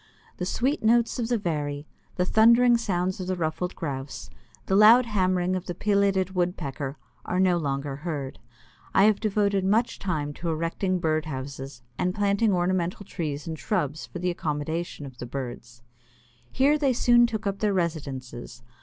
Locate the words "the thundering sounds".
2.15-3.19